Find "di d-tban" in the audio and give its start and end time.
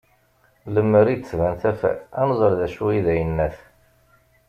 1.07-1.53